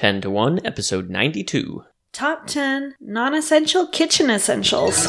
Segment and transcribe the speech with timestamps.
[0.00, 1.84] 10 to 1, episode 92.
[2.10, 5.06] Top 10 non essential kitchen essentials.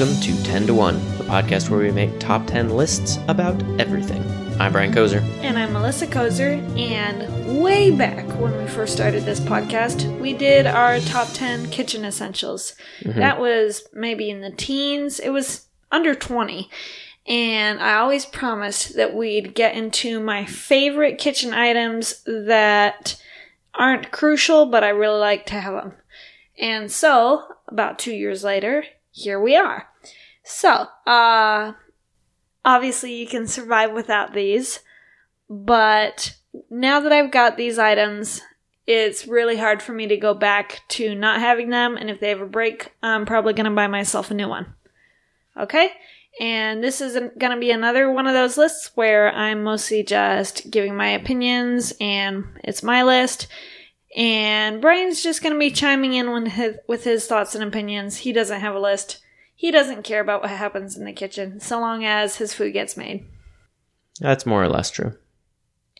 [0.00, 4.24] Welcome to 10 to 1, the podcast where we make top 10 lists about everything.
[4.58, 5.20] I'm Brian Kozer.
[5.42, 6.56] And I'm Melissa Kozer.
[6.78, 12.06] And way back when we first started this podcast, we did our top 10 kitchen
[12.06, 12.76] essentials.
[13.02, 13.18] Mm-hmm.
[13.18, 16.70] That was maybe in the teens, it was under 20.
[17.26, 23.20] And I always promised that we'd get into my favorite kitchen items that
[23.74, 25.92] aren't crucial, but I really like to have them.
[26.58, 29.89] And so, about two years later, here we are.
[30.50, 31.72] So, uh,
[32.64, 34.80] obviously you can survive without these,
[35.48, 36.34] but
[36.68, 38.40] now that I've got these items,
[38.86, 42.32] it's really hard for me to go back to not having them, and if they
[42.32, 44.74] ever break, I'm probably gonna buy myself a new one.
[45.56, 45.92] Okay?
[46.38, 50.70] And this is going to be another one of those lists where I'm mostly just
[50.70, 53.48] giving my opinions and it's my list.
[54.16, 58.18] And Brian's just going to be chiming in with his, with his thoughts and opinions.
[58.18, 59.18] He doesn't have a list.
[59.60, 62.96] He doesn't care about what happens in the kitchen so long as his food gets
[62.96, 63.26] made.
[64.18, 65.18] That's more or less true.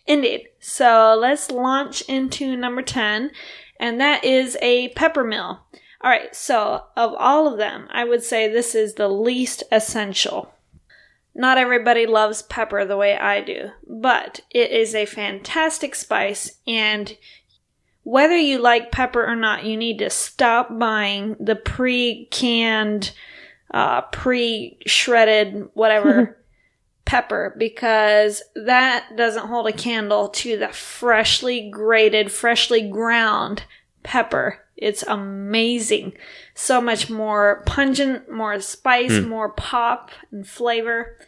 [0.07, 0.49] Indeed.
[0.61, 3.31] So let's launch into number 10,
[3.79, 5.61] and that is a pepper mill.
[6.01, 10.55] All right, so of all of them, I would say this is the least essential.
[11.35, 17.15] Not everybody loves pepper the way I do, but it is a fantastic spice, and
[18.05, 23.13] whether you like pepper or not, you need to stop buying the pre canned,
[23.73, 26.37] uh, pre shredded, whatever
[27.05, 33.65] pepper because that doesn't hold a candle to the freshly grated, freshly ground
[34.03, 34.59] pepper.
[34.77, 36.13] It's amazing.
[36.55, 41.19] So much more pungent, more spice, more pop and flavor.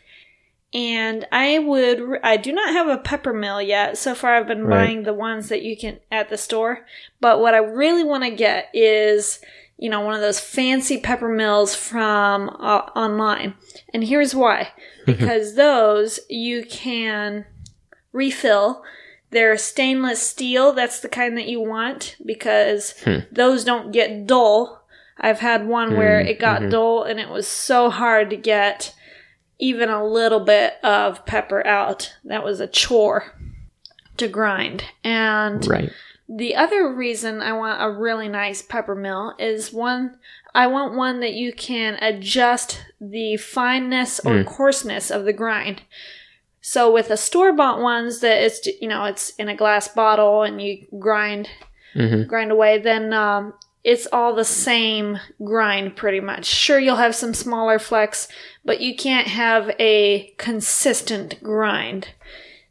[0.75, 3.99] And I would, I do not have a pepper mill yet.
[3.99, 4.87] So far, I've been Right.
[4.87, 6.87] buying the ones that you can at the store.
[7.21, 9.41] But what I really want to get is,
[9.83, 13.55] you know, one of those fancy pepper mills from uh, online.
[13.93, 14.69] And here's why
[15.07, 17.47] because those you can
[18.13, 18.85] refill.
[19.31, 20.73] They're stainless steel.
[20.73, 23.21] That's the kind that you want because hmm.
[23.33, 24.85] those don't get dull.
[25.19, 25.97] I've had one hmm.
[25.97, 26.71] where it got mm-hmm.
[26.71, 28.95] dull and it was so hard to get
[29.59, 32.15] even a little bit of pepper out.
[32.23, 33.37] That was a chore
[34.19, 34.85] to grind.
[35.03, 35.91] And Right.
[36.35, 40.17] The other reason I want a really nice pepper mill is one,
[40.55, 45.83] I want one that you can adjust the fineness or coarseness of the grind.
[46.61, 50.43] So with the store bought ones that it's you know it's in a glass bottle
[50.43, 51.49] and you grind
[51.95, 52.27] Mhm.
[52.27, 53.53] grind away, then um,
[53.85, 56.47] it's all the same grind pretty much.
[56.47, 58.29] Sure, you'll have some smaller flecks,
[58.65, 62.09] but you can't have a consistent grind.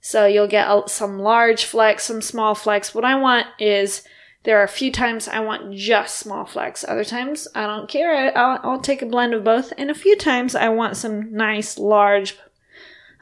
[0.02, 2.94] So you'll get some large flecks, some small flecks.
[2.94, 4.04] What I want is
[4.44, 6.84] there are a few times I want just small flecks.
[6.88, 8.36] Other times I don't care.
[8.36, 9.72] I'll, I'll take a blend of both.
[9.78, 12.36] And a few times I want some nice large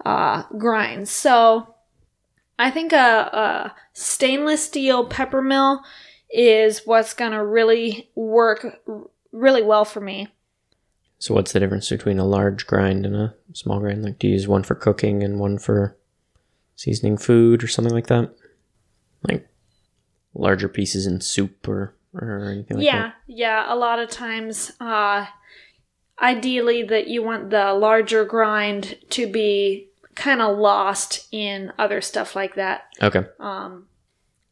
[0.05, 1.11] uh, grinds.
[1.11, 1.75] So
[2.57, 5.83] I think a, a stainless steel pepper mill
[6.29, 8.81] is what's going to really work
[9.33, 10.29] really well for me.
[11.21, 14.03] So, what's the difference between a large grind and a small grind?
[14.03, 15.97] Like, do you use one for cooking and one for
[16.79, 18.33] seasoning food or something like that?
[19.27, 19.47] Like
[20.33, 22.85] larger pieces in soup or, or anything like that.
[22.85, 23.73] yeah, yeah.
[23.73, 25.25] A lot of times, uh,
[26.21, 32.35] ideally, that you want the larger grind to be kind of lost in other stuff
[32.35, 32.83] like that.
[33.01, 33.23] Okay.
[33.39, 33.87] Um,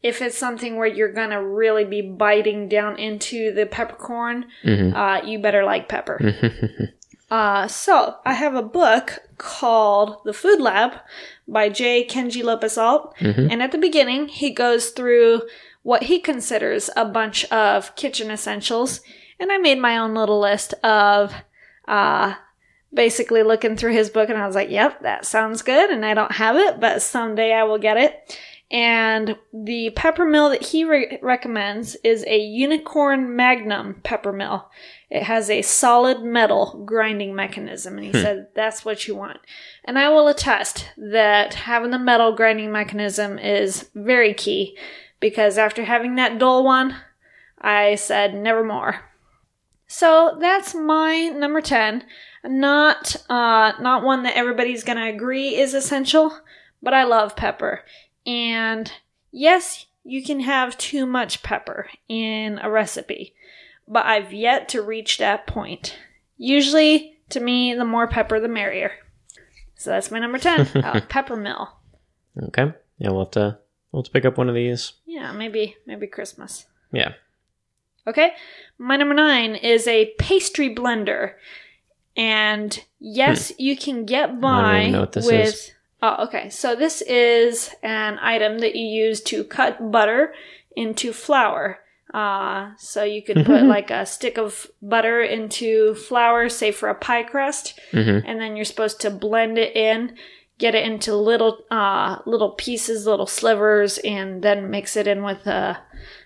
[0.04, 4.94] if it's something where you're gonna really be biting down into the peppercorn, Mhm.
[4.94, 6.20] uh, you better like pepper.
[7.30, 10.94] uh, so I have a book called The Food Lab
[11.48, 12.06] by J.
[12.06, 13.14] Kenji Lopez Alt,
[13.52, 15.44] and at the beginning he goes through
[15.84, 19.02] what he considers a bunch of kitchen essentials,
[19.40, 21.34] and I made my own little list of
[21.88, 22.34] uh,
[22.94, 25.90] basically looking through his book and I was like, yep, that sounds good.
[25.90, 28.38] And I don't have it, but someday I will get it.
[28.70, 34.70] And the pepper mill that he re- recommends is a Unicorn Magnum pepper mill.
[35.10, 39.40] It has a solid metal grinding mechanism, and he said that's what you want.
[39.86, 44.78] And I will attest that having the metal grinding mechanism is very key
[45.22, 46.98] because after having that dull one,
[47.62, 49.00] I said never more.
[49.88, 52.04] So that's my number 10.
[52.44, 56.38] Not uh not one that everybody's going to agree is essential,
[56.82, 57.84] but I love pepper.
[58.28, 58.92] And
[59.32, 63.34] yes, you can have too much pepper in a recipe,
[63.88, 65.98] but I've yet to reach that point.
[66.38, 68.92] Usually, to me, the more pepper, the merrier.
[69.76, 71.70] So that's my number 10, uh, pepper mill.
[72.44, 72.74] Okay.
[73.00, 73.60] Yeah, we'll have to
[73.92, 74.94] we'll have to pick up one of these.
[75.06, 76.66] Yeah, maybe maybe Christmas.
[76.92, 77.14] Yeah.
[78.06, 78.32] Okay.
[78.78, 81.34] My number nine is a pastry blender.
[82.16, 84.40] And yes, you can get Hmm.
[84.42, 85.48] By even know what this with.
[85.48, 85.72] is.
[86.02, 86.50] Oh, okay.
[86.50, 90.34] So this is an item that you use to cut butter
[90.76, 91.80] into flour.
[92.14, 96.96] Uh, so you could put like a stick of butter into flour, say for a
[96.96, 100.16] pie crust, hmm and then you're supposed to blend it in,
[100.58, 105.46] get it into little uh, little pieces, little slivers, and then mix it in with
[105.46, 105.76] uh,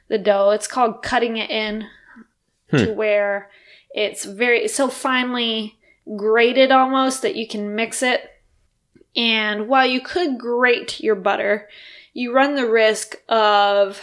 [0.07, 0.51] the dough.
[0.51, 1.87] It's called cutting it in
[2.71, 3.49] to where
[3.89, 5.77] it's very so finely
[6.15, 8.29] grated almost that you can mix it.
[9.15, 11.67] And while you could grate your butter,
[12.13, 13.99] you run the risk of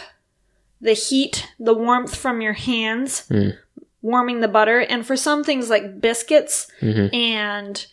[0.81, 3.57] the heat, the warmth from your hands Mm.
[4.01, 4.79] warming the butter.
[4.79, 7.85] And for some things like biscuits, hmm and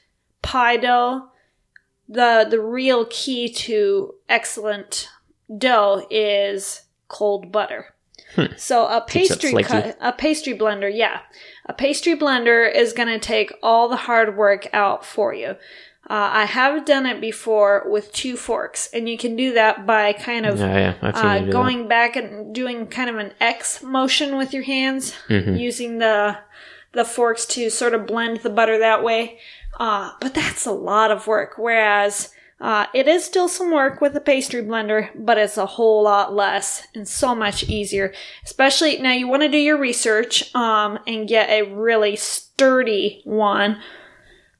[0.42, 1.28] pie dough
[2.08, 5.08] the the real key to excellent
[5.58, 7.92] dough is cold butter
[8.36, 8.46] Hmm.
[8.56, 11.20] so a pastry cut a pastry blender yeah
[11.66, 15.56] a pastry blender is going to take all the hard work out for you
[16.08, 20.12] uh, i have done it before with two forks and you can do that by
[20.12, 21.08] kind of Yeah, yeah.
[21.10, 25.44] Uh, going back and doing kind of an X motion with your hands, that.
[25.44, 26.38] hmm using the
[26.92, 29.38] the forks to sort of blend the butter that way.
[29.78, 31.54] Uh, but that's a lot of work.
[31.58, 36.02] Whereas uh, it is still some work with a pastry blender, but it's a whole
[36.04, 38.14] lot less and so much easier.
[38.44, 43.78] Especially now, you want to do your research um, and get a really sturdy one.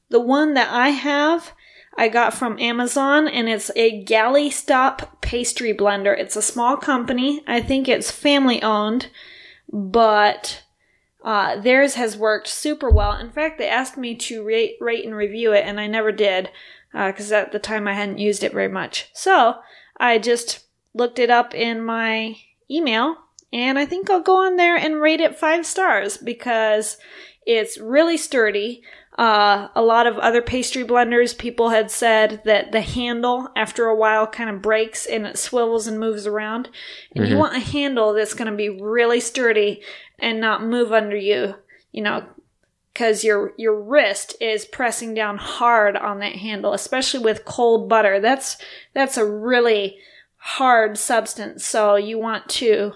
[0.09, 1.53] The one that I have,
[1.97, 6.17] I got from Amazon, and it's a Galley Stop pastry blender.
[6.17, 7.43] It's a small company.
[7.47, 9.09] I think it's family owned,
[9.71, 10.63] but
[11.23, 13.13] uh, theirs has worked super well.
[13.13, 16.49] In fact, they asked me to rate, rate and review it, and I never did
[16.93, 19.09] because at the time I hadn't used it very much.
[19.13, 19.55] So
[19.97, 22.37] I just looked it up in my
[22.71, 23.17] email,
[23.51, 26.97] and I think I'll go on there and rate it five stars because
[27.45, 28.83] it's really sturdy.
[29.17, 33.95] Uh, a lot of other pastry blenders, people had said that the handle, after a
[33.95, 36.69] while, kind of breaks and it swivels and moves around.
[37.15, 37.39] And you Mhm.
[37.39, 39.81] want a handle that's going to be really sturdy
[40.19, 41.55] and not move under you,
[41.91, 42.25] you know,
[42.93, 48.19] because your your wrist is pressing down hard on that handle, especially with cold butter.
[48.19, 48.57] That's
[48.93, 49.97] that's a really
[50.37, 52.93] hard substance, so you want to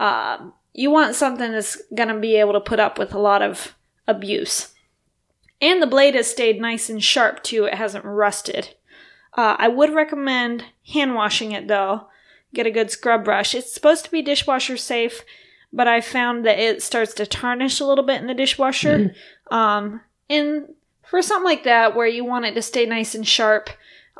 [0.00, 0.38] uh,
[0.72, 3.76] you want something that's going to be able to put up with a lot of
[4.08, 4.71] abuse.
[5.62, 8.74] And the blade has stayed nice and sharp too, it hasn't rusted.
[9.34, 12.08] Uh, I would recommend hand washing it though.
[12.52, 13.54] Get a good scrub brush.
[13.54, 15.22] It's supposed to be dishwasher safe,
[15.72, 19.14] but I found that it starts to tarnish a little bit in the dishwasher.
[19.50, 20.00] Um,
[20.30, 23.68] and for something like that, where you want it to stay nice and sharp,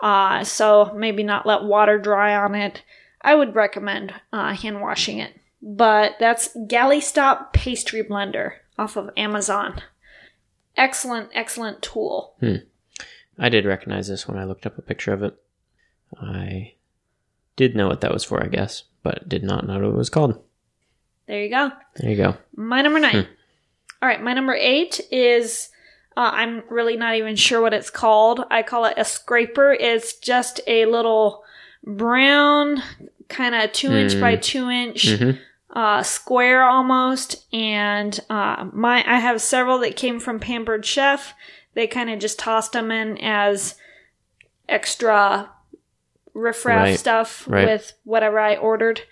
[0.02, 2.82] uh, so maybe not let water dry on it,
[3.22, 5.34] I would recommend uh, hand washing it.
[5.62, 9.80] But that's Galley Stop Pastry Blender off of Amazon.
[10.76, 12.34] Excellent, excellent tool.
[13.38, 15.34] I did recognize this when I looked up a picture of it.
[16.20, 16.74] I
[17.56, 20.10] did know what that was for, I guess, but did not know what it was
[20.10, 20.42] called.
[21.26, 21.70] There you go.
[21.96, 22.36] There you go.
[22.56, 23.24] My number nine.
[23.24, 23.30] Hmm.
[24.02, 25.68] All right, my number eight is
[26.16, 28.44] uh, I'm really not even sure what it's called.
[28.50, 29.72] I call it a scraper.
[29.72, 31.44] It's just a little
[31.84, 32.82] brown,
[33.28, 34.20] kind of two inch Hmm.
[34.20, 35.30] by two inch hmm
[35.72, 37.46] uh, square almost.
[37.52, 41.34] And uh, my I have several that came from Pampered Chef.
[41.74, 43.76] They kind of just tossed them in as
[44.68, 45.50] extra
[46.34, 47.66] riffraff Right, stuff right.
[47.66, 49.02] with whatever I ordered.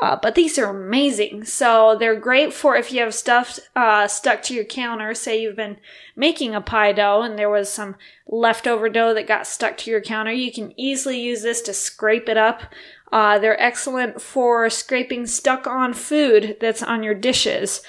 [0.00, 1.44] Uh, but these are amazing.
[1.44, 5.14] So they're great for if you have stuff uh, stuck to your counter.
[5.14, 5.78] Say you've been
[6.14, 7.96] making a pie dough and there was some
[8.28, 10.32] leftover dough that got stuck to your counter.
[10.32, 12.62] You can easily use this to scrape it up.
[13.10, 17.80] Uh, they're excellent for scraping stuck on food that's on your dishes.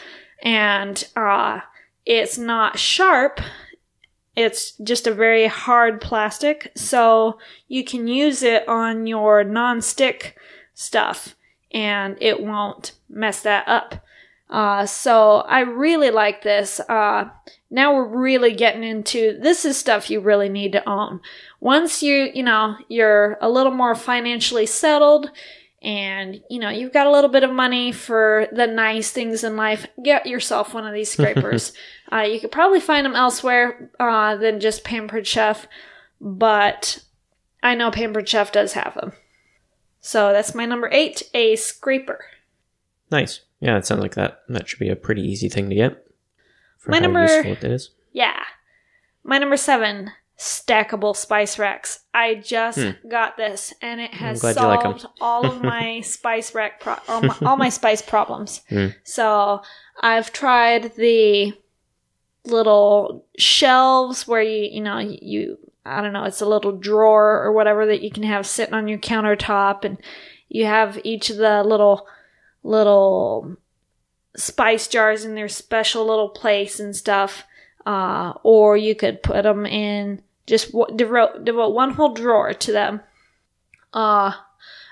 [0.44, 1.62] And uh,
[2.06, 3.42] it's not sharp.
[4.38, 10.38] It's just a very hard plastic, so you can use it on your non-stick
[10.76, 11.36] stuff
[11.72, 13.96] and it won't mess that up.
[14.48, 16.80] Uh, so I really like this.
[16.80, 17.30] Uh,
[17.72, 21.20] now we're really getting into this is stuff you really need to own.
[21.60, 25.32] Once you, you know, you're a little more financially settled
[25.82, 29.56] and, you know, you've got a little bit of money for the nice things in
[29.56, 31.74] life, get yourself one of these scrapers.
[32.12, 35.68] uh, you could probably find them elsewhere uh, than just Pampered Chef,
[36.20, 37.04] but
[37.62, 39.14] I know Pampered Chef does have them.
[40.00, 42.26] So that's my number eight, a scraper.
[43.12, 43.42] Nice.
[43.60, 44.42] Yeah, it sounds like that.
[44.50, 46.06] That should be a pretty easy thing to get.
[46.88, 47.92] My number- it is.
[48.14, 48.44] Yeah.
[49.24, 52.02] My number seven, stackable spice racks.
[52.14, 52.80] I just
[53.10, 54.48] got this, and it has Hmm.
[54.48, 58.62] you like solved all of my spice rack pro- all, my, all my spice problems.
[58.70, 58.88] Hmm.
[59.04, 59.62] So
[60.02, 61.54] I've tried the
[62.46, 67.52] little shelves where you you know you I don't know it's a little drawer or
[67.52, 69.98] whatever that you can have sitting on your countertop, and
[70.50, 72.08] you have each of the little
[72.64, 73.58] little
[74.36, 77.44] spice jars in their special little place and stuff.
[77.86, 83.02] Uh, or you could put them in just devote, devote one whole drawer to them.
[83.94, 84.32] Uh,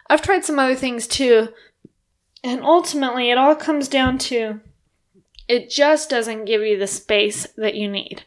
[0.08, 1.50] I've tried some other things too,
[2.44, 4.60] and ultimately it all comes down to
[5.48, 8.24] it just doesn't give you the space that you need.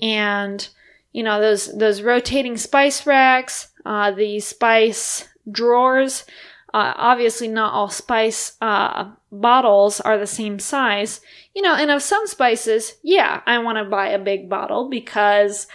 [0.00, 0.66] And
[1.12, 6.24] you know those those rotating spice racks, uh, the spice drawers.
[6.72, 11.20] Uh, obviously, not all spice uh, bottles are the same size.
[11.54, 15.66] You know, and of some spices, yeah, I want to buy a big bottle because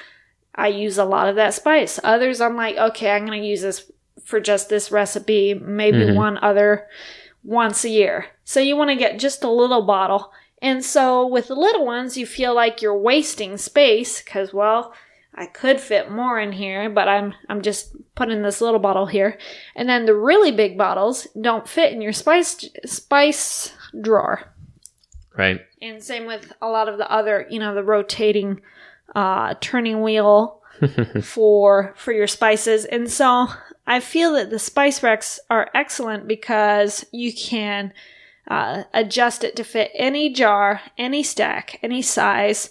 [0.55, 1.99] I use a lot of that spice.
[2.03, 3.91] Others, I'm like, okay, I'm going to use this
[4.23, 6.15] for just this recipe, maybe Mhm.
[6.15, 6.87] one other
[7.43, 8.27] once a year.
[8.43, 10.31] So you want to get just a little bottle.
[10.61, 14.93] And so with the little ones, you feel like you're wasting space because, well,
[15.35, 19.37] I could fit more in here, but I'm I'm just putting this little bottle here.
[19.75, 24.43] And then the really big bottles don't fit in your spice spice drawer.
[25.37, 25.59] Right.
[25.81, 28.61] And same with a lot of the other, you know, the rotating
[29.15, 30.61] uh turning wheel
[31.23, 32.85] for for your spices.
[32.85, 33.47] And so
[33.87, 37.93] I feel that the spice racks are excellent because you can
[38.47, 42.69] uh, adjust it to fit any jar, any stack, any size,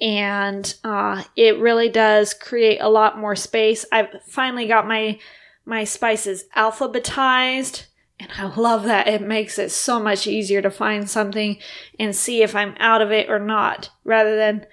[0.00, 3.84] and uh, it really does create a lot more space.
[3.92, 5.18] I've finally got my
[5.66, 7.84] my spices alphabetized,
[8.18, 9.08] and I love that.
[9.08, 11.58] It makes it so much easier to find something
[11.98, 14.66] and see if I'm out of it or not, rather than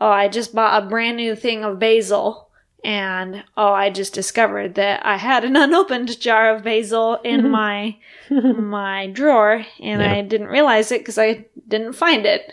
[0.00, 2.48] oh, I just bought a brand new thing of basil.
[2.82, 7.50] And oh, I just discovered that I had an unopened jar of basil in mm-hmm.
[7.50, 7.96] my
[8.30, 10.12] my drawer, and Yeah.
[10.12, 12.52] I didn't realize it because I didn't find it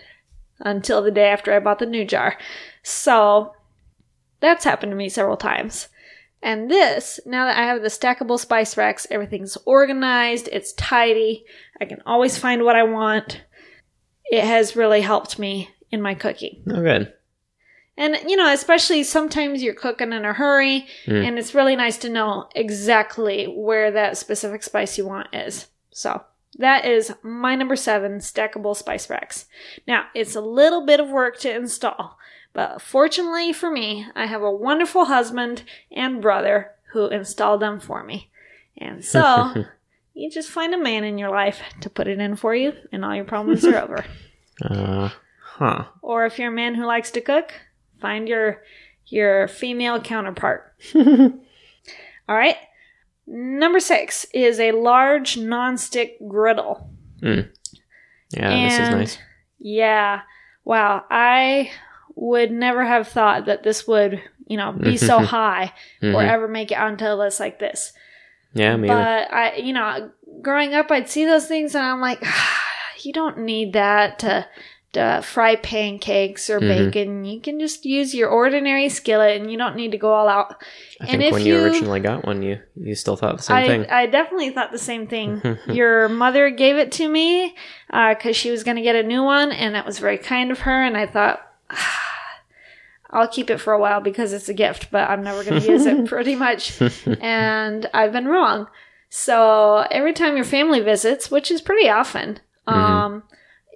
[0.59, 2.37] until the day after I bought the new jar.
[2.83, 3.53] So
[4.39, 5.87] that's happened to me several times.
[6.41, 11.45] And this, now that I have the stackable spice racks, everything's organized, it's tidy,
[11.81, 13.41] I can always find what I want.
[14.25, 16.63] It has really helped me in my cooking.
[16.69, 17.13] Oh, good.
[17.97, 21.27] And, you know, especially sometimes you're cooking in a hurry, Mm.
[21.27, 25.67] and it's really nice to know exactly where that specific spice you want is.
[25.91, 26.23] So,
[26.59, 29.45] that is my number seven stackable spice racks.
[29.87, 32.17] Now, it's a little bit of work to install,
[32.53, 38.03] but fortunately for me, I have a wonderful husband and brother who installed them for
[38.03, 38.29] me.
[38.77, 39.65] And so,
[40.13, 43.03] you just find a man in your life to put it in for you, and
[43.03, 44.05] all your problems are over.
[44.63, 45.09] Uh,
[45.41, 45.85] huh.
[46.03, 47.53] Or if you're a man who likes to cook,
[47.99, 48.61] find your
[49.07, 50.73] your female counterpart.
[50.95, 52.57] All right.
[53.25, 56.89] Number six is a large nonstick griddle.
[57.21, 57.49] Mm.
[58.31, 59.17] Yeah, this is nice.
[59.59, 60.21] Yeah.
[60.65, 61.03] Wow.
[61.09, 61.71] I
[62.15, 66.27] would never have thought that this would, you know, be so high or Mhm.
[66.29, 67.93] ever make it onto a list like this.
[68.53, 68.97] Yeah, me either.
[69.29, 70.11] But I, you know,
[70.41, 72.63] growing up, I'd see those things and I'm like, ah,
[73.03, 74.47] you don't need that to,
[74.97, 76.67] to fry pancakes or Mhm.
[76.91, 77.25] bacon.
[77.25, 80.61] You can just use your ordinary skillet and you don't need to go all out.
[81.01, 83.55] I and think when you, you- originally got one, you you still thought the same
[83.57, 83.85] I, thing.
[83.89, 85.41] I definitely thought the same thing.
[85.67, 87.55] Your mother gave it to me
[87.89, 90.59] because she was going to get a new one, and that was very kind of
[90.59, 90.83] her.
[90.83, 92.03] And I thought, ah,
[93.09, 95.71] I'll keep it for a while because it's a gift, but I'm never going to
[95.71, 96.81] use it pretty much.
[97.21, 98.67] and I've been wrong.
[99.09, 103.23] So every time your family visits, which is pretty often, um,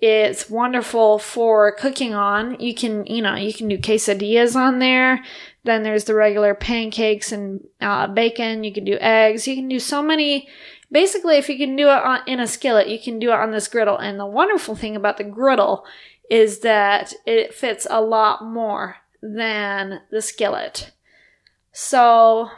[0.01, 2.59] it's wonderful for cooking on.
[2.59, 5.23] You can, you know, you can do quesadillas on there.
[5.63, 8.63] Then there's the regular pancakes and uh, bacon.
[8.63, 9.47] You can do eggs.
[9.47, 10.49] You can do so many.
[10.91, 13.51] Basically, if you can do it on, in a skillet, you can do it on
[13.51, 13.97] this griddle.
[13.97, 15.85] And the wonderful thing about the griddle
[16.31, 20.91] is that it fits a lot more than the skillet.
[21.71, 22.49] So,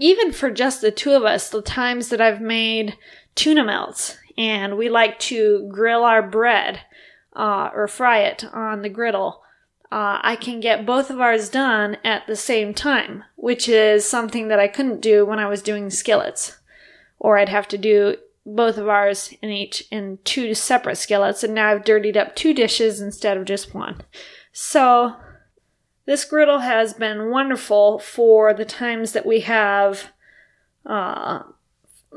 [0.00, 2.98] even for just the two of us, the times that I've made
[3.36, 6.80] tuna melts and we like to grill our bread
[7.34, 9.42] uh, or fry it on the griddle,
[9.90, 14.48] uh, I can get both of ours done at the same time, which is something
[14.48, 16.58] that I couldn't do when I was doing skillets.
[17.18, 18.16] Or I'd have to do
[18.46, 22.54] both of ours in each in two separate skillets, and now I've dirtied up two
[22.54, 24.02] dishes instead of just one.
[24.52, 25.16] So
[26.06, 30.12] this griddle has been wonderful for the times that we have
[30.86, 31.42] uh,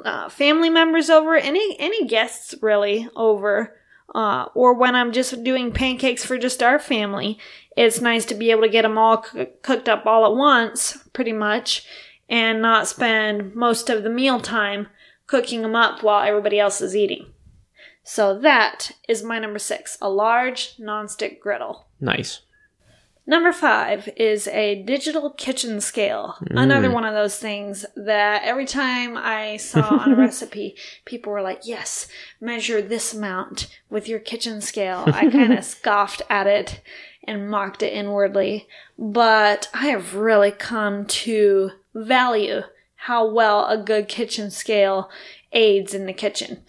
[0.04, 3.78] uh, family members over, any any guests really over,
[4.14, 7.38] uh, or when I'm just doing pancakes for just our family,
[7.78, 10.98] it's nice to be able to get them all c- cooked up all at once,
[11.14, 11.86] pretty much,
[12.30, 14.88] and not spend most of the meal time
[15.28, 17.32] cooking them up while everybody else is eating.
[18.04, 21.88] So that is my number six, a large nonstick griddle.
[22.00, 22.42] Nice.
[23.28, 26.38] Number five is a digital kitchen scale.
[26.50, 26.94] Another mm.
[26.94, 30.76] one of those things that every time I saw on a recipe,
[31.06, 32.08] people were like, yes,
[32.40, 35.04] measure this amount with your kitchen scale.
[35.08, 36.82] I kind of scoffed at it
[37.24, 38.68] and mocked it inwardly.
[38.98, 42.62] But I have really come to value
[42.96, 45.10] how well a good kitchen scale
[45.54, 46.64] aids in the kitchen.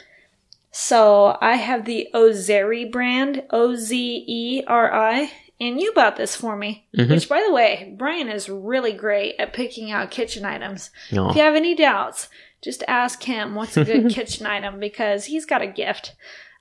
[0.70, 5.30] So I have the Ozeri brand, O Z E R I,
[5.62, 6.86] and you bought this for me.
[6.96, 7.12] Mm-hmm.
[7.12, 10.90] Which, by the way, Brian is really great at picking out kitchen items.
[11.16, 11.30] Aw.
[11.30, 12.28] If you have any doubts,
[12.62, 16.14] just ask him what's a good kitchen item because he's got a gift.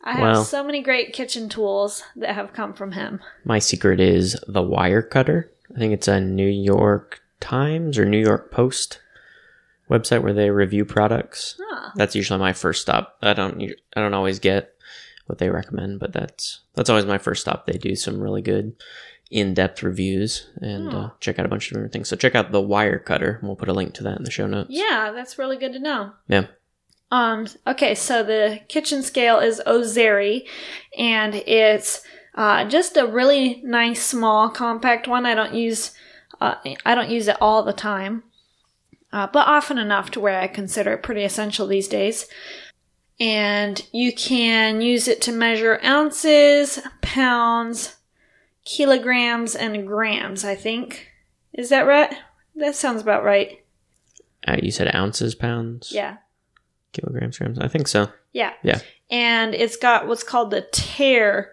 [0.04, 3.20] I have Well- so many great kitchen tools that have come from him.
[3.44, 5.50] My secret is the Wirecutter.
[5.76, 9.00] I think it's a New York Times or New York Post
[9.90, 11.56] website where they review products.
[11.62, 11.92] Huh.
[11.96, 13.18] That's usually my first stop.
[13.22, 13.62] I don't
[13.96, 14.74] I don't always get
[15.32, 17.66] what they recommend, but that's that's always my first stop.
[17.66, 18.76] They do some really good
[19.32, 22.10] in-depth reviews and uh, check out a bunch of different things.
[22.10, 23.42] So check out the Wirecutter.
[23.42, 24.70] We'll put a link to that in the show notes.
[24.70, 26.12] Yeah, that's really good to know.
[26.28, 26.48] Yeah.
[27.12, 30.48] Um, okay, so the kitchen scale is Ozeri,
[30.98, 32.02] and it's
[32.36, 35.26] uh, just a really nice, small, compact one.
[35.26, 35.92] I don't use
[36.42, 38.24] uh, I don't use it all the time,
[39.14, 42.28] uh, but often enough to where I consider it pretty essential these days.
[43.22, 47.96] And you can use it to measure ounces, pounds,
[48.66, 50.44] kilograms, and grams.
[50.44, 51.08] I think
[51.54, 52.12] is that right?
[52.56, 53.64] That sounds about right.
[54.48, 56.18] Uh, you said ounces, pounds, Yeah.
[56.94, 57.60] kilograms, grams.
[57.60, 58.10] I think so.
[58.34, 58.54] Yeah.
[58.64, 58.80] Yeah.
[59.12, 61.52] And it's got what's called the tare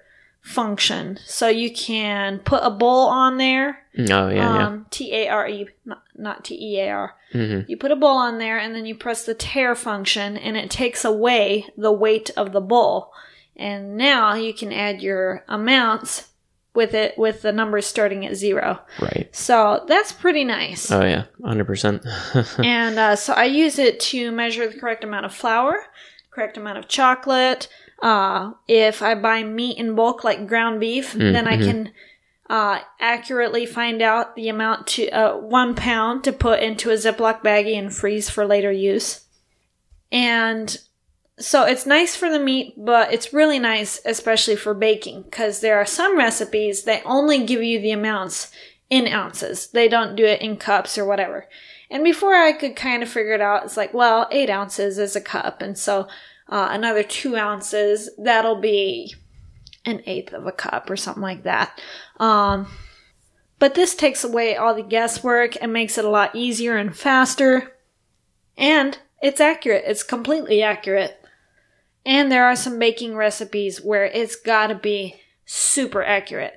[0.48, 1.18] function.
[1.26, 3.84] So you can put a bowl on there.
[3.98, 7.14] Oh yeah, um, T A R E, not, not T E A R.
[7.34, 7.70] Mm-hmm.
[7.70, 10.70] You put a bowl on there and then you press the tare function and it
[10.70, 13.12] takes away the weight of the bowl.
[13.56, 16.28] And now you can add your amounts
[16.74, 18.80] with it with the numbers starting at zero.
[19.00, 19.28] Right.
[19.32, 20.90] So that's pretty nice.
[20.90, 22.06] Oh yeah, hundred percent.
[22.58, 25.84] and uh, so I use it to measure the correct amount of flour,
[26.30, 27.68] correct amount of chocolate.
[28.00, 31.92] Uh, if I buy meat in bulk, like ground beef, then I can
[32.48, 37.42] uh, accurately find out the amount to uh, one pound to put into a Ziploc
[37.42, 39.24] baggie and freeze for later use.
[40.12, 40.78] And
[41.38, 45.78] so it's nice for the meat, but it's really nice, especially for baking, because there
[45.78, 48.50] are some recipes that only give you the amounts
[48.90, 49.68] in ounces.
[49.68, 51.46] They don't do it in cups or whatever.
[51.90, 55.16] And before I could kind of figure it out, it's like, well, eight ounces is
[55.16, 55.62] a cup.
[55.62, 56.08] And so
[56.48, 59.14] uh, another two ounces, that'll be
[59.84, 61.78] an eighth of a cup or something like that.
[62.18, 62.68] Um,
[63.58, 67.72] but this takes away all the guesswork and makes it a lot easier and faster.
[68.56, 69.84] And it's accurate.
[69.87, 71.20] It's completely accurate.
[72.06, 76.54] And there are some baking recipes where it's gotta be super accurate.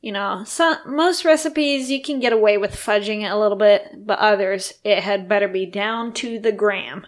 [0.00, 3.88] You know, some, most recipes you can get away with fudging it a little bit,
[4.04, 7.06] but others it had better be down to the gram.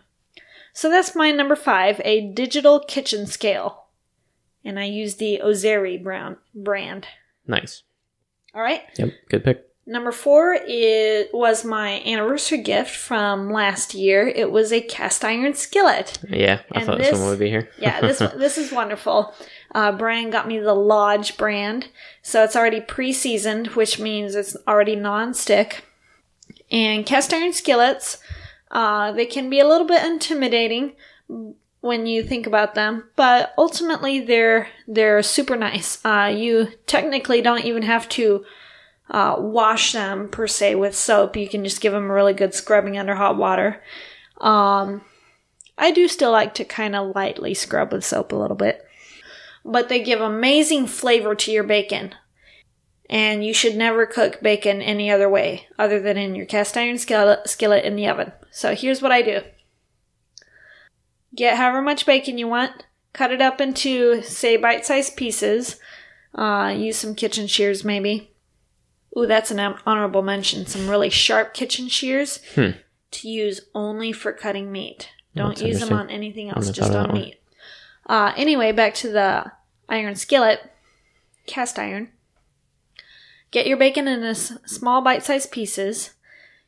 [0.75, 3.85] So that's my number five, a digital kitchen scale.
[4.65, 7.07] And I use the Ozeri brown brand.
[7.47, 7.83] nice.
[8.55, 8.83] All right.
[8.99, 9.11] Yep.
[9.31, 9.65] Good pick.
[9.87, 14.27] Number four is was my anniversary gift from last year.
[14.29, 16.19] It was a cast iron skillet.
[16.29, 17.69] Yeah, I And thought this- someone would be here.
[17.79, 19.35] Yeah, this this is wonderful.
[19.75, 21.89] Uh, Brian got me the Lodge brand,
[22.23, 25.85] so it's already pre-seasoned, which means it's already non-stick.
[26.71, 28.19] And cast iron skillets,
[28.75, 30.93] uh, they can be a little bit intimidating
[31.81, 36.05] when you think about them, but ultimately they're they're super nice.
[36.05, 38.45] Uh, you technically don't even have to
[39.11, 41.37] uh, wash them per se with soap.
[41.37, 43.83] You can just give them a really good scrubbing under hot water.
[44.41, 45.03] Um,
[45.79, 48.85] I do still like to kind of lightly scrub with soap a little bit.
[49.65, 52.15] But they give amazing flavor to your bacon.
[53.11, 56.97] And you should never cook bacon any other way other than in your cast iron
[56.99, 58.33] skillet, in the oven.
[58.51, 59.43] So here's what I do
[61.35, 65.81] get however much bacon you want, cut it up into, say, bite sized pieces.
[66.35, 68.31] Uh, use some kitchen shears maybe.
[69.19, 70.67] Ooh, that's an hon- mention.
[70.67, 72.71] Some really sharp kitchen shears Hmm.
[73.13, 75.11] to use only for cutting meat.
[75.37, 77.41] Don't That's use them on anything else, just on meat.
[78.09, 79.51] Uh, anyway, back to the
[79.89, 80.61] iron skillet,
[81.47, 82.11] cast iron.
[83.55, 86.15] Get your bacon in small bite sized pieces.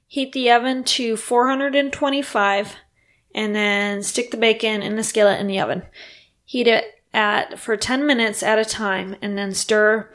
[0.06, 2.76] Heat the oven to 425
[3.34, 5.82] and then stick the bacon in the skillet in the oven.
[6.44, 10.08] Heat it at for 10 minutes at a time and then stir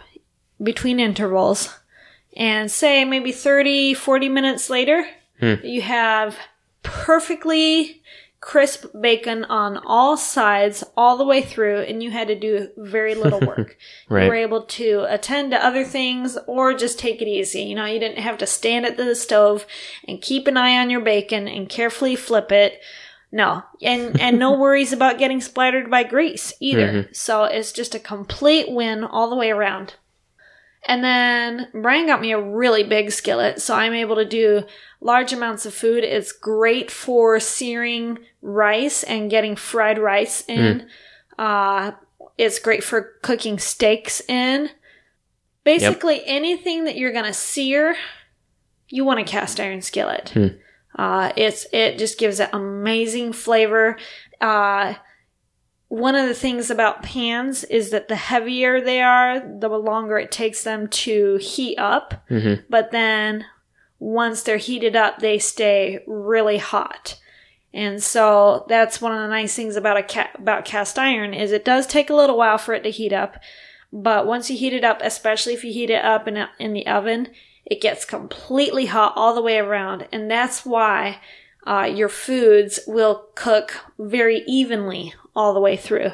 [0.64, 1.78] between intervals.
[2.38, 5.06] And say maybe 30, 40 minutes later,
[5.42, 5.56] hmm.
[5.64, 6.38] you have
[6.84, 8.02] perfectly
[8.42, 13.14] crisp bacon on all sides all the way through and you had to do very
[13.14, 13.78] little work.
[14.10, 14.24] Right.
[14.24, 17.62] You were able to attend to other things or just take it easy.
[17.62, 19.68] You know, you didn't have to stand at the stove
[20.08, 22.82] and keep an eye on your bacon and carefully flip it.
[23.32, 23.64] No.
[23.82, 26.88] And and no worries about getting splattered by grease either.
[26.88, 27.14] Mm-hmm.
[27.14, 29.94] So it's just a complete win all the way around.
[30.88, 34.64] And then Brian got me a really big skillet, so I'm able to do
[35.00, 36.04] large amounts of food.
[36.04, 40.88] It's great for searing rice and getting fried rice in.
[41.38, 41.92] Uh,
[42.38, 44.70] it's great for cooking steaks in.
[45.64, 47.96] Basically, anything that you're gonna sear,
[48.90, 50.32] you want a cast iron skillet.
[50.98, 53.98] Uh, it's it just gives it amazing flavor.
[54.42, 54.96] Uh,
[55.92, 60.32] one of the things about pans is that the heavier they are, the longer it
[60.32, 62.24] takes them to heat up.
[62.30, 62.64] Mhm.
[62.70, 63.44] But then
[64.00, 67.20] once they're heated up, they stay really hot.
[67.74, 71.52] And so that's one of the nice things about a ca- about cast iron is
[71.52, 73.36] it does take a little while for it to heat up,
[73.92, 76.72] but once you heat it up, especially if you heat it up in a, in
[76.72, 77.28] the oven,
[77.66, 81.20] it gets completely hot all the way around, and that's why
[81.68, 86.12] uh, your foods will cook very evenly all the way through.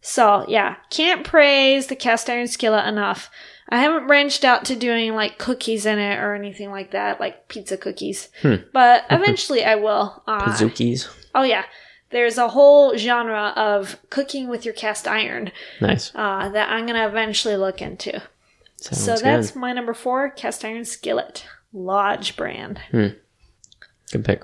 [0.00, 3.30] So yeah, can't praise the cast iron skillet enough.
[3.68, 7.48] I haven't branched out to doing like cookies in it or anything like that, like
[7.48, 8.28] pizza cookies.
[8.42, 10.22] But eventually I will.
[10.26, 11.08] Uh, Pizookies.
[11.34, 11.64] oh yeah,
[12.10, 16.12] there's a whole genre of cooking with your cast iron Nice.
[16.14, 18.22] uh, that I'm gonna eventually look into.
[18.76, 19.24] Sounds so good.
[19.24, 22.80] that's my number four, cast iron skillet, Lodge brand.
[22.90, 24.42] good pick.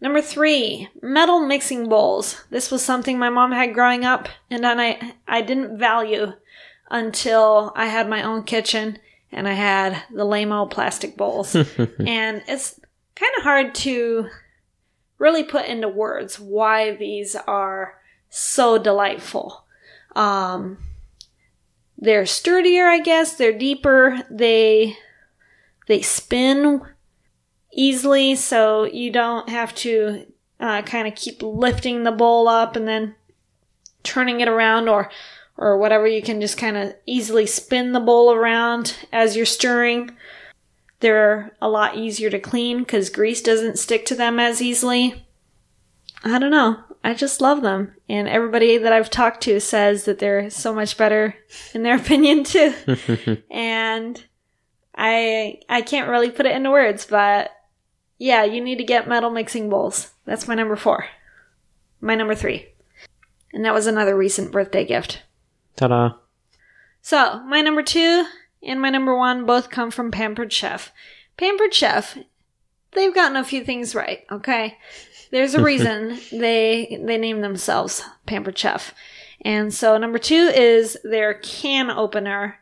[0.00, 2.44] Number three, metal mixing bowls.
[2.50, 6.32] This was something my mom had growing up, and then I I didn't value
[6.90, 8.98] until I had my own kitchen
[9.30, 11.54] and I had the lame old plastic bowls.
[11.54, 12.80] and it's
[13.14, 14.28] kind of hard to
[15.18, 19.64] really put into words why these are so delightful.
[20.14, 20.78] Um,
[21.98, 23.34] they're sturdier, I guess.
[23.34, 24.22] They're deeper.
[24.30, 24.96] They
[25.86, 26.82] they spin
[27.72, 30.26] easily, so you don't have to
[30.60, 33.14] uh, kind of keep lifting the bowl up and then
[34.02, 35.10] turning it around or
[35.56, 36.06] or whatever.
[36.06, 40.10] You can just kind of easily spin the bowl around as you're stirring.
[41.00, 45.26] They're a lot easier to clean because grease doesn't stick to them as easily.
[46.24, 46.78] I don't know.
[47.04, 47.94] I just love them.
[48.08, 51.36] And everybody that I've talked to says that they're so much better
[51.72, 52.74] in their opinion too.
[53.50, 54.22] and
[54.96, 57.50] I I can't really put it into words, but
[58.18, 60.12] yeah, you need to get metal mixing bowls.
[60.24, 61.06] That's my number 4.
[62.00, 62.66] My number 3.
[63.52, 65.22] And that was another recent birthday gift.
[65.76, 66.14] Ta-da.
[67.00, 68.26] So, my number 2
[68.62, 70.92] and my number 1 both come from Pampered Chef.
[71.36, 72.18] Pampered Chef,
[72.92, 74.76] they've gotten a few things right, okay?
[75.30, 78.92] There's a reason they they name themselves Pampered Chef.
[79.42, 82.58] And so number 2 is their can opener.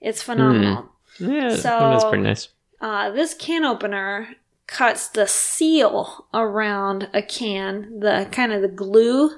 [0.00, 0.90] It's phenomenal.
[1.18, 2.48] Yeah, So- that's pretty nice.
[2.80, 4.28] Uh, this can opener
[4.68, 9.30] cuts the seal around a can, the kind of the glue.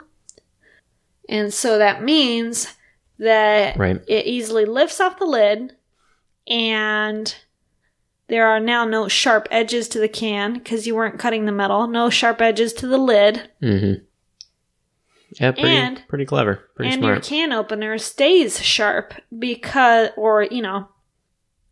[1.29, 2.75] And so that means
[3.19, 4.01] that Right.
[4.09, 5.77] it easily lifts off the lid
[6.49, 7.35] and
[8.27, 11.87] there are now no sharp edges to the can because you weren't cutting the metal.
[11.87, 13.51] No sharp edges to the lid.
[13.63, 14.05] Mm-hmm.
[15.41, 16.69] Yeah, pretty, And- pretty clever.
[16.75, 20.89] Pretty and your can opener stays sharp because, or, you know,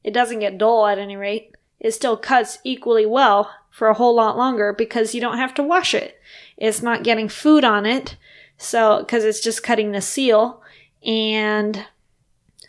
[0.05, 1.53] it doesn't get dull at any rate.
[1.81, 5.63] It still cuts equally well for a whole lot longer because you don't have to
[5.63, 6.21] wash it.
[6.57, 8.17] It's not getting food on it.
[8.57, 10.63] So, because it's just cutting the seal.
[11.07, 11.87] And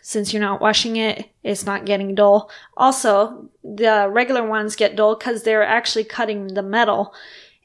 [0.00, 2.48] since you're not washing it, it's not getting dull.
[2.76, 7.12] Also, the regular ones get dull because they're actually cutting the metal.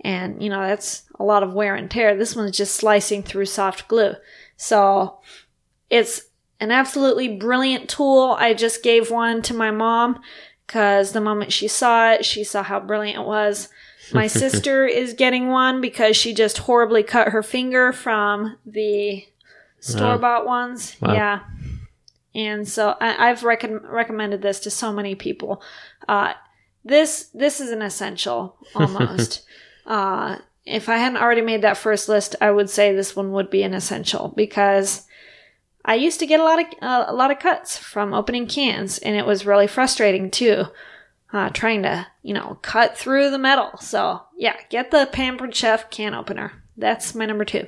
[0.02, 2.16] And, you know, that's a lot of wear and tear.
[2.16, 4.14] This one's just slicing through soft glue.
[4.58, 5.20] So,
[5.92, 6.24] it's
[6.60, 8.36] an absolutely brilliant tool.
[8.40, 10.20] I just gave one to my mom
[10.66, 13.70] because the moment she saw it, she saw how brilliant it was.
[14.14, 19.26] My sister is getting one because she just horribly cut her finger from the
[19.80, 20.96] store bought ones.
[21.02, 21.14] Wow.
[21.14, 21.40] Yeah.
[22.34, 25.62] And so I, I've recom recommended this to so many people.
[26.08, 26.34] Uh,
[26.84, 29.46] this this is an essential almost.
[29.86, 33.50] uh, if I hadn't already made that first list, I would say this one would
[33.50, 35.06] be an essential because
[35.86, 38.98] I used to get a lot of uh, a lot of cuts from opening cans,
[38.98, 40.66] and it was really frustrating too.
[41.36, 43.78] uh, trying to, you know, cut through the metal.
[43.80, 46.64] So, yeah, get the Pampered Chef can opener.
[46.78, 47.68] That's my number two.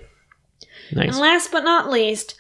[0.94, 1.10] Nice.
[1.10, 2.36] And last but not least,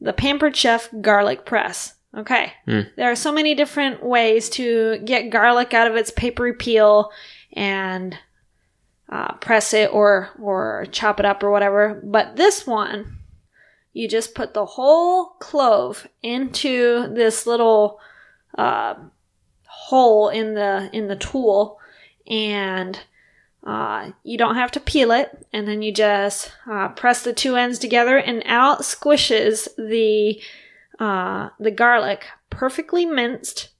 [0.00, 1.94] the Pampered Chef garlic press.
[2.16, 2.52] Okay.
[2.66, 2.90] Mm.
[2.96, 7.10] There are so many different ways to get garlic out of its papery peel
[7.52, 8.18] and
[9.08, 12.00] uh, press it or or chop it up or whatever.
[12.04, 13.18] But this one,
[13.92, 18.00] you just put the whole clove into this little
[18.56, 18.94] uh,
[19.66, 21.78] hole in the in the tool,
[22.26, 22.98] and
[23.64, 27.56] uh, you don't have to peel it, and then you just uh, press the two
[27.56, 30.40] ends together, and out squishes the
[30.98, 33.70] uh, the garlic, perfectly minced.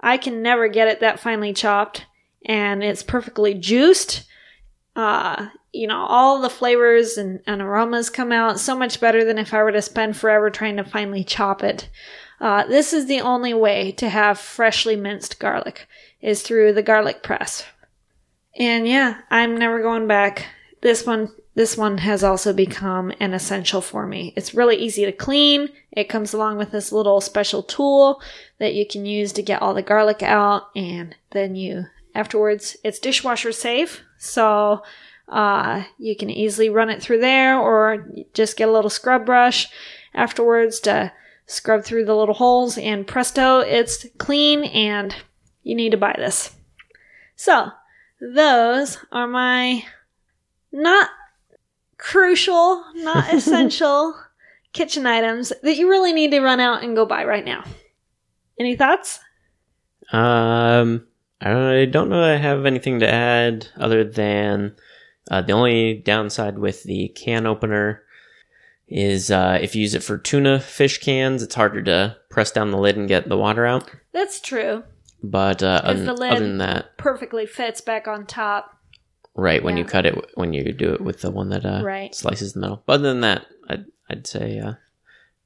[0.00, 2.06] I can never get it that finely chopped,
[2.44, 4.24] and it's perfectly juiced.
[4.94, 9.38] Uh, you know, all the flavors and, and aromas come out so much better than
[9.38, 11.88] if I were to spend forever trying to finely chop it.
[12.40, 15.88] Uh, this is the only way to have freshly minced garlic
[16.20, 17.64] is through the garlic press.
[18.58, 20.46] And yeah, I'm never going back.
[20.82, 24.34] This one this one has also become an essential for me.
[24.36, 25.70] It's really easy to clean.
[25.90, 28.20] It comes along with this little special tool
[28.58, 32.98] that you can use to get all the garlic out and then you afterwards it's
[32.98, 34.02] dishwasher safe.
[34.18, 34.82] So
[35.28, 39.68] uh, you can easily run it through there or just get a little scrub brush
[40.14, 41.12] afterwards to
[41.46, 45.14] scrub through the little holes and presto, it's clean and
[45.62, 46.54] you need to buy this.
[47.36, 47.68] So,
[48.20, 49.84] those are my
[50.72, 51.10] not
[51.98, 54.14] crucial, not essential
[54.72, 57.64] kitchen items that you really need to run out and go buy right now.
[58.58, 59.20] Any thoughts?
[60.12, 61.06] Um,
[61.40, 62.22] I don't know.
[62.22, 64.76] I have anything to add other than
[65.30, 68.02] uh, the only downside with the can opener
[68.88, 72.70] is uh, if you use it for tuna fish cans, it's harder to press down
[72.70, 73.90] the lid and get the water out.
[74.12, 74.84] That's true.
[75.22, 78.78] But uh, other, the lid- other than that, Perfectly fits back on top.
[79.34, 82.14] right when you cut it, when you do it with the one that uh, Right.
[82.14, 82.82] slices the metal.
[82.86, 84.74] But other than that, I'd, I'd say uh,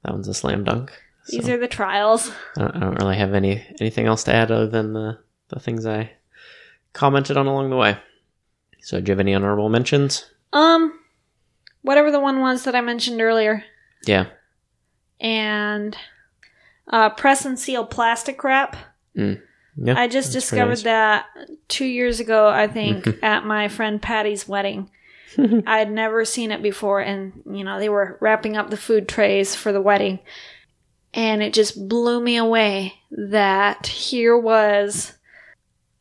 [0.02, 0.92] that one's a slam dunk.
[1.24, 2.30] So These are the trials.
[2.56, 5.60] I, don't, I don't really have any anything else to add other than the, the
[5.60, 6.12] things I
[6.92, 7.96] commented on along the way.
[8.82, 10.26] So, do you have any honorable mentions?
[10.52, 10.98] Um,
[11.82, 13.64] whatever the one was that I mentioned earlier.
[14.06, 14.26] Yeah.
[15.20, 15.96] And
[16.88, 18.76] uh, press and seal plastic wrap.
[19.16, 19.40] Mm.
[19.76, 19.98] Yeah.
[19.98, 20.82] I just discovered nice.
[20.82, 21.26] that
[21.68, 24.90] two years ago, I think, at my friend Patty's wedding.
[25.66, 29.54] I'd never seen it before, and you know, they were wrapping up the food trays
[29.54, 30.18] for the wedding.
[31.12, 35.12] And it just blew me away that here was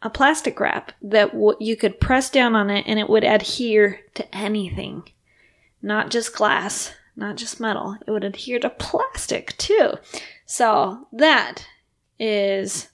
[0.02, 4.00] a plastic wrap that w- you could press down on it and it would adhere
[4.16, 5.04] to anything.
[5.82, 7.98] Not just glass, not just metal.
[8.06, 9.94] It would adhere to plastic too.
[10.46, 11.66] So that
[12.18, 12.90] is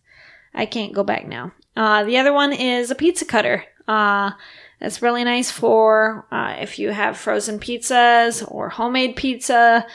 [0.54, 1.52] I can't go back now.
[1.76, 3.66] Uh, the other one is a pizza cutter.
[3.88, 4.32] Uh,
[4.80, 9.86] that's really nice for uh, if you have frozen pizzas or homemade pizza.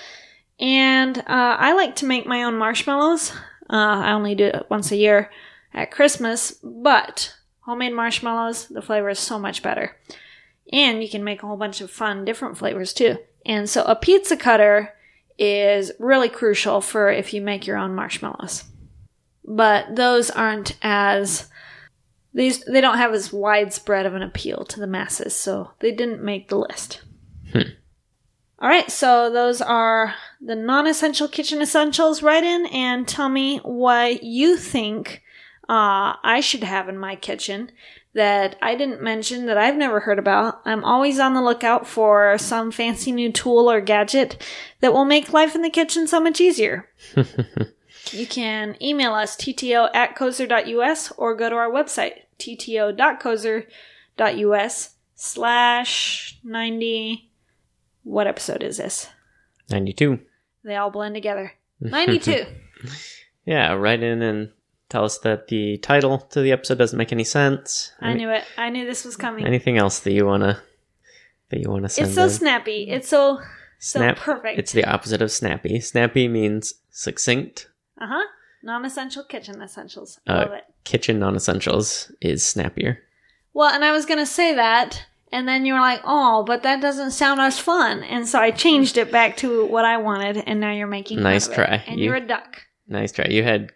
[0.59, 3.33] And uh, I like to make my own marshmallows.
[3.69, 5.31] Uh, I only do it once a year
[5.73, 9.97] at Christmas, but homemade marshmallows, the flavor is so much better.
[10.73, 13.19] And you can make a whole bunch of fun, different flavors too.
[13.45, 14.95] And so a pizza cutter
[15.39, 18.65] is really crucial for if you make your own marshmallows
[19.45, 21.49] but those aren't as
[22.33, 26.23] these they don't have as widespread of an appeal to the masses so they didn't
[26.23, 27.03] make the list
[27.53, 27.63] Hmm.
[28.61, 34.23] all right so those are the non-essential kitchen essentials write in and tell me what
[34.23, 35.23] you think
[35.71, 37.71] uh, i should have in my kitchen
[38.15, 40.61] that i didn't mention that i've never heard about.
[40.65, 44.45] I'm always on the lookout for some fancy new tool or gadget
[44.81, 46.89] that will make life in the kitchen so much easier.
[48.13, 57.31] You can email us tto at cozer.us or go to our website tto.cozer.us slash 90
[58.03, 59.11] what episode is this?
[59.71, 60.19] 92.
[60.65, 61.53] they all blend together.
[61.81, 62.47] 92
[63.45, 64.51] Yeah, write in and
[64.91, 67.93] tell us that the title to the episode doesn't make any sense.
[68.01, 70.61] i knew it i knew this was coming Anything else that you wanna
[71.49, 72.07] that you wanna send?
[72.09, 72.31] it's so in?
[72.31, 73.39] snappy it's so
[73.79, 74.17] so Snap.
[74.19, 75.81] perfect It's the opposite of snappy.
[75.81, 77.69] Snappy means succinct.
[77.99, 78.25] uh-huh
[78.63, 82.99] non-essential kitchen essentials Uh, love it Kitchen non-essentials is snappier.
[83.55, 86.81] Well, and I was gonna say that, and then you were like, "Oh, but that
[86.81, 90.59] doesn't sound as fun," and so I changed it back to what I wanted, and
[90.61, 91.83] now you're making Nice try.
[91.87, 92.13] and You- you...
[92.13, 92.63] are a duck.
[92.89, 93.27] Nice try.
[93.29, 93.73] You had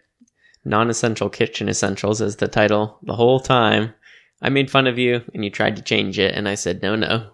[0.65, 3.93] non-essential kitchen essentials as the title the whole time.
[4.41, 6.95] I made fun of you, and you tried to change it, and I said, "No,
[6.95, 7.29] no,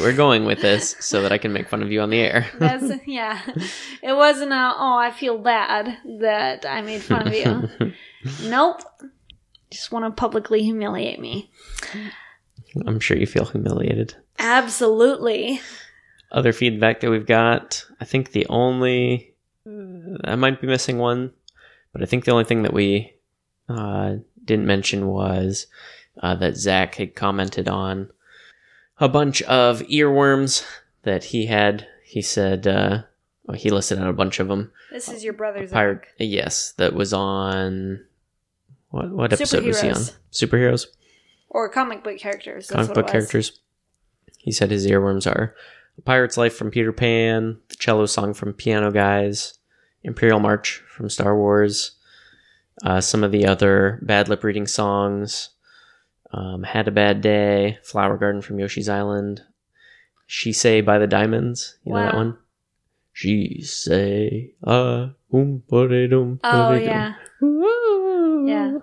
[0.00, 2.46] we're going with this so that I can make fun of you on the air."
[2.58, 3.40] That's yeah.
[4.02, 7.92] It wasn't a oh I feel bad that I made fun of you.
[8.42, 8.82] nope.
[9.70, 11.50] Just want to publicly humiliate me.
[12.86, 14.14] I'm sure you feel humiliated.
[14.38, 15.60] Absolutely.
[16.30, 19.34] Other feedback that we've got, I think the only,
[20.24, 21.32] I might be missing one,
[21.96, 23.14] but I think the only thing that we
[23.70, 25.66] uh, didn't mention was
[26.22, 28.10] uh, that Zach had commented on
[28.98, 30.62] a bunch of earworms
[31.04, 31.86] that he had.
[32.04, 33.04] He said, uh,
[33.44, 34.72] well, he listed out a bunch of them.
[34.90, 38.04] This is your brother's Pirate, yes, that was on.
[38.90, 40.02] What what episode was he on?
[40.30, 40.88] Superheroes.
[41.48, 42.68] Or comic book characters.
[42.68, 43.58] That's comic book characters.
[44.36, 45.54] He said his earworms are
[45.96, 49.58] "A Pirate's Life" from Peter Pan, the cello song from Piano Guys,
[50.06, 51.92] Imperial March from Star Wars,
[52.84, 55.50] uh, some of the other bad lip reading songs,
[56.32, 59.42] um, "Had a Bad Day," "Flower Garden" from Yoshi's Island,
[60.26, 61.78] "She Say" by the Diamonds.
[61.84, 62.38] You know that one.
[63.12, 67.14] She say, ah, um, ba-de-dum, Oh, yeah.
[67.40, 68.46] Woo.
[68.46, 68.78] Yeah.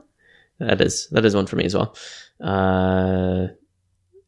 [0.60, 1.96] That is that is one for me as well.
[2.42, 3.50] Uh,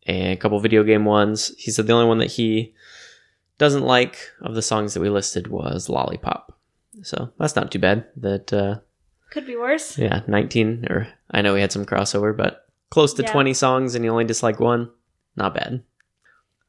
[0.06, 1.52] and a couple video game ones.
[1.58, 2.76] He said the only one that he
[3.58, 6.55] doesn't like of the songs that we listed was Lollipop.
[7.04, 8.06] So that's not too bad.
[8.18, 8.80] That uh,
[9.32, 9.98] Could be worse.
[9.98, 13.32] yeah, nineteen or I know we had some crossover, but close to Yeah.
[13.32, 14.92] twenty songs and you only dislike one.
[15.36, 15.84] Not bad.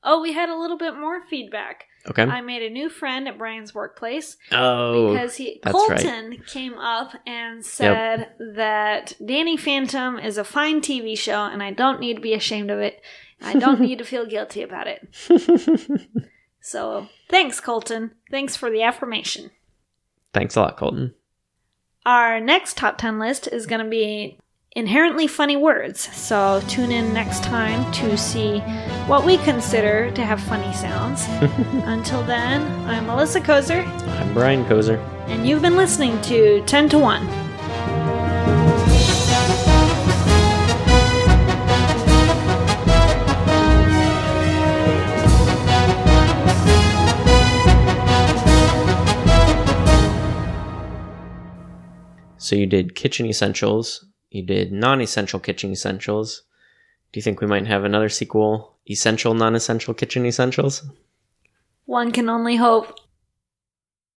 [0.03, 1.85] Oh, we had a little bit more feedback.
[2.09, 2.23] Okay.
[2.23, 7.65] I made a new friend at Brian's workplace oh, because he Colton came up and
[7.67, 12.35] said that Danny Phantom is a fine TV show and I don't need to be
[12.35, 13.01] ashamed of it.
[13.43, 15.09] I don't need to feel guilty about it.
[16.61, 18.11] So thanks, Colton.
[18.29, 19.53] Thanks for the affirmation.
[20.37, 21.15] Thanks a lot, Colton.
[22.05, 24.39] Our next top 10 list is going to be
[24.73, 26.15] inherently funny words.
[26.15, 28.59] So tune in next time to see
[29.09, 31.25] what we consider to have funny sounds.
[31.87, 33.87] Until then, I'm Melissa Kozer,
[34.21, 34.99] I'm Brian Kozer.
[35.29, 37.46] and you've been listening to 10 to 1.
[52.47, 54.05] So you did kitchen essentials.
[54.31, 56.43] You did non-essential kitchen essentials.
[57.11, 60.89] Do you think we might have another sequel, essential non-essential kitchen essentials?
[61.87, 62.97] One can only hope.